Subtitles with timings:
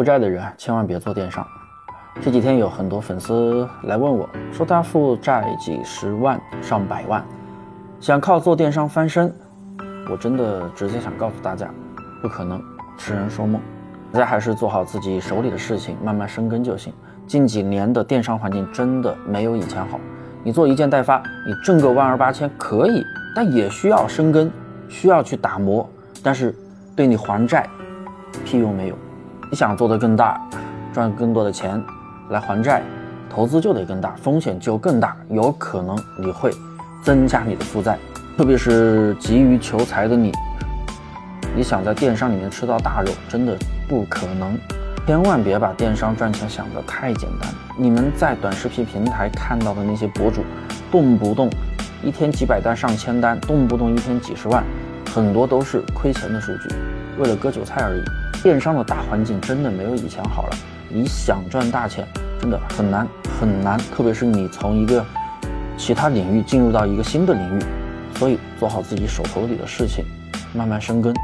[0.00, 1.46] 负债的人千万别做电商。
[2.22, 7.22] 这几天有很多粉丝来问我，说他负债几十万、上百万，
[8.00, 9.30] 想靠做电商翻身。
[10.10, 11.68] 我真的直接想告诉大家，
[12.22, 12.58] 不可能，
[12.96, 13.60] 痴人说梦。
[14.10, 16.90] 大家还是做好自己手里的事情，慢慢生根就行。
[17.26, 20.00] 近几年的电商环境真的没有以前好。
[20.42, 23.04] 你做一件代发，你挣个万儿八千可以，
[23.36, 24.50] 但也需要生根，
[24.88, 25.86] 需要去打磨。
[26.22, 26.56] 但是
[26.96, 27.68] 对你还债，
[28.46, 28.96] 屁用没有。
[29.50, 30.40] 你想做得更大，
[30.92, 31.82] 赚更多的钱
[32.28, 32.84] 来还债，
[33.28, 36.52] 投资就得更大，风险就更大，有可能你会
[37.02, 37.98] 增加你的负债。
[38.38, 40.30] 特别是急于求财的你，
[41.56, 44.56] 你想在电商里面吃到大肉，真的不可能。
[45.04, 47.50] 千万别把电商赚钱想得太简单。
[47.76, 50.44] 你们在短视频平台看到的那些博主，
[50.92, 51.50] 动不动
[52.04, 54.62] 一天几百单、上千单，动不动一天几十万，
[55.12, 56.68] 很多都是亏钱的数据，
[57.18, 58.02] 为了割韭菜而已。
[58.42, 60.56] 电商的大环境真的没有以前好了，
[60.88, 62.06] 你想赚大钱
[62.40, 63.06] 真的很难
[63.38, 65.04] 很难，特别是你从一个
[65.76, 67.62] 其他领域进入到一个新的领域，
[68.16, 70.04] 所以做好自己手头里的事情，
[70.54, 71.14] 慢慢生根。